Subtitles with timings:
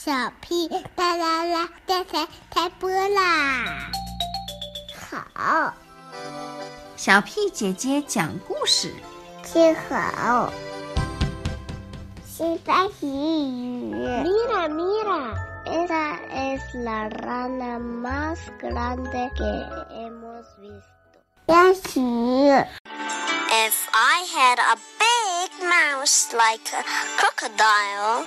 [0.00, 3.90] 小屁哒啦啦，电台开播啦！
[5.10, 5.74] 好，
[6.96, 8.94] 小屁姐姐讲故事。
[9.42, 10.52] 听好，
[12.24, 13.92] 西班牙语。
[14.22, 15.34] Mira, mira,
[15.66, 19.42] esa es la rana más grande que
[19.90, 21.18] hemos visto.
[21.46, 22.00] 练习。
[23.50, 26.84] If I had a big mouse like a
[27.18, 28.26] crocodile.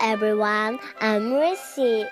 [0.00, 2.08] Everyone, I'm Rissy.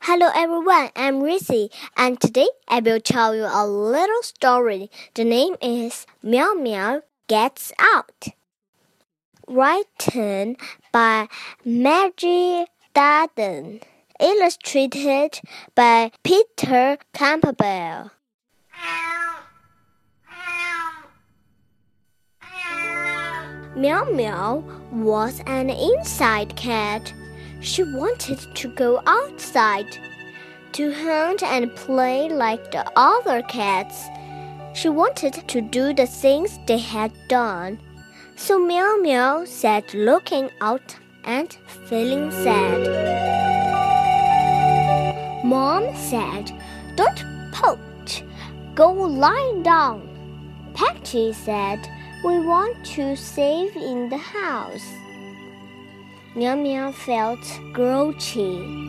[0.00, 4.90] Hello everyone, I'm Rissy, and today I will tell you a little story.
[5.14, 8.28] The name is Meow Meow Gets Out.
[9.48, 10.56] Written
[10.92, 11.28] by
[11.64, 13.82] Maggie Darden
[14.22, 15.40] illustrated
[15.74, 18.10] by Peter Campbell.
[23.74, 27.12] Meow Meow was an inside cat.
[27.60, 29.98] She wanted to go outside
[30.72, 34.04] to hunt and play like the other cats.
[34.74, 37.80] She wanted to do the things they had done.
[38.36, 41.52] So Meow Meow sat looking out and
[41.88, 43.31] feeling sad.
[45.44, 46.52] Mom said,
[46.94, 48.22] Don't pout,
[48.74, 50.08] go lie down.
[50.74, 51.80] Patty said,
[52.24, 54.86] We want to save in the house.
[56.36, 58.82] Meow Meow felt grouchy.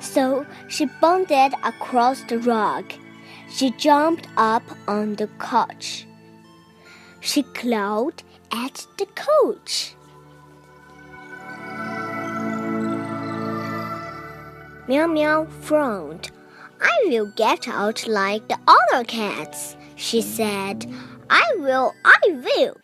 [0.00, 2.90] So she bounded across the rug.
[3.50, 6.06] She jumped up on the couch.
[7.20, 9.95] She clawed at the couch.
[14.88, 16.30] Meow Meow frowned.
[16.80, 20.86] I will get out like the other cats, she said.
[21.28, 22.76] I will, I will.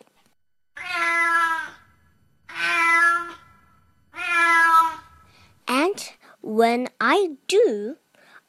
[5.69, 7.97] And when I do,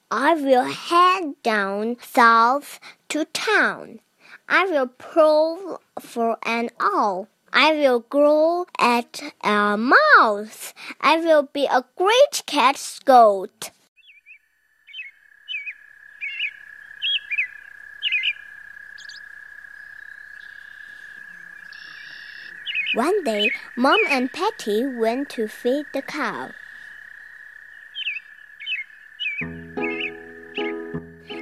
[0.09, 3.99] I will head down south to town.
[4.49, 7.27] I will prowl for an owl.
[7.55, 10.73] I will grow at a mouse.
[10.99, 13.69] I will be a great cat scout.
[22.95, 26.49] One day, Mom and Patty went to feed the cow.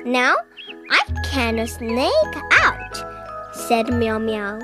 [0.05, 0.35] Now
[0.89, 2.97] I can sneak out,
[3.53, 4.59] said Meow Meow.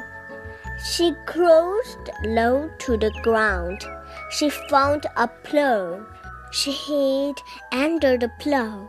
[0.78, 3.84] She crouched low to the ground.
[4.30, 6.06] She found a plough.
[6.52, 7.36] She hid
[7.72, 8.88] under the plough.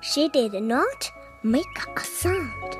[0.00, 1.10] She did not
[1.42, 2.76] make a sound.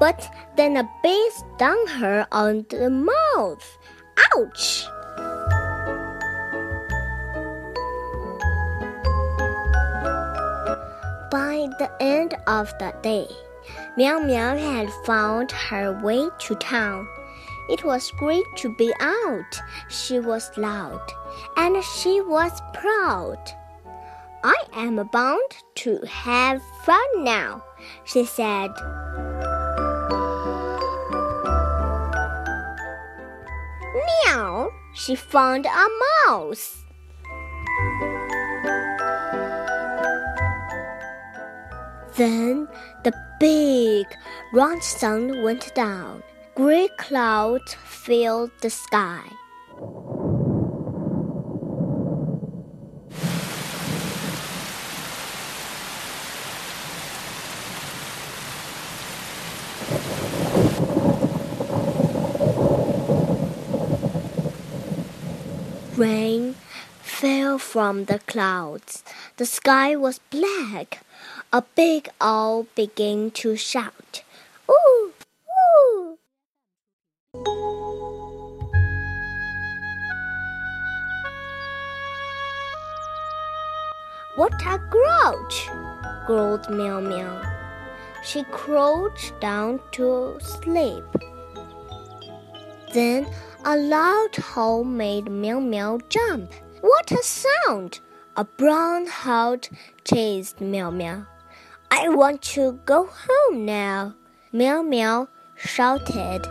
[0.00, 0.26] But
[0.56, 3.78] then a bee stung her on the mouth.
[4.34, 4.89] Ouch!
[11.30, 13.28] By the end of the day,
[13.96, 17.06] Meow Meow had found her way to town.
[17.68, 19.60] It was great to be out.
[19.88, 21.00] She was loud,
[21.56, 23.38] and she was proud.
[24.42, 27.62] I am bound to have fun now,
[28.02, 28.72] she said.
[33.94, 35.86] Meow, she found a
[36.26, 36.79] mouse.
[42.20, 42.68] Then
[43.02, 44.04] the big
[44.52, 46.22] round sun went down.
[46.54, 49.24] Gray clouds filled the sky.
[65.96, 66.54] Rain
[67.20, 69.04] fell from the clouds.
[69.36, 71.04] The sky was black.
[71.52, 74.22] A big owl began to shout,
[74.70, 75.12] Ooh!
[75.58, 76.18] Ooh!
[84.36, 85.68] What a grouch!
[86.26, 87.42] growled Meow Meow.
[88.24, 91.04] She crouched down to sleep.
[92.94, 93.26] Then
[93.66, 96.50] a loud howl made Meow Meow jump.
[96.80, 98.00] What a sound!
[98.36, 99.68] A brown hound
[100.04, 101.26] chased Meow Meow.
[101.90, 104.14] I want to go home now,
[104.52, 106.46] Meow Meow shouted.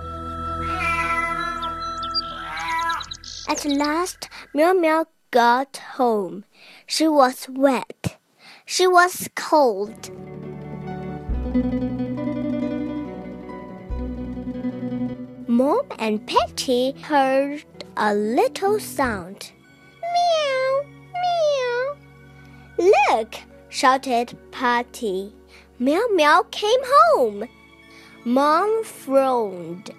[3.47, 6.45] At last, Meow Meow got home.
[6.85, 8.17] She was wet.
[8.65, 10.11] She was cold.
[15.47, 17.63] Mom and Patty heard
[17.97, 19.51] a little sound.
[20.13, 20.81] Meow,
[21.23, 22.91] meow.
[23.09, 23.35] Look,
[23.69, 25.33] shouted Patty.
[25.79, 27.47] Meow Meow came home.
[28.25, 29.91] Mom frowned.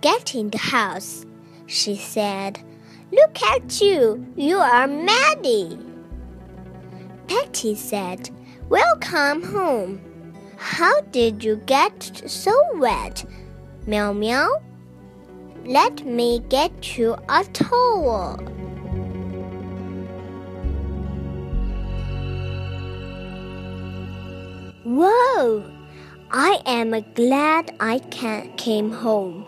[0.00, 1.24] Get in the house,
[1.66, 2.60] she said.
[3.10, 4.26] Look at you.
[4.36, 5.78] You are Maddie.
[7.26, 8.30] Patty said,
[8.68, 10.00] Welcome home.
[10.58, 13.24] How did you get so wet?
[13.86, 14.50] Meow meow.
[15.64, 18.38] Let me get you a towel.
[24.88, 25.64] Whoa!
[26.30, 29.46] I am glad I can came home.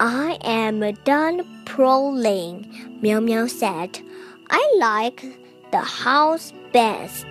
[0.00, 2.66] I am done prowling,
[3.02, 4.00] Meow Meow said.
[4.48, 5.22] I like
[5.70, 7.26] the house best.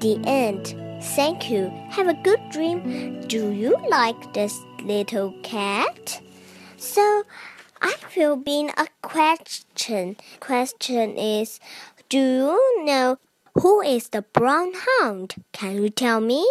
[0.00, 0.74] The end.
[1.14, 1.72] Thank you.
[1.90, 3.20] Have a good dream.
[3.28, 6.20] Do you like this little cat?
[6.82, 7.22] So,
[7.80, 10.16] I will be a question.
[10.40, 11.60] Question is,
[12.08, 13.18] do you know
[13.54, 15.36] who is the brown hound?
[15.52, 16.44] Can you tell me?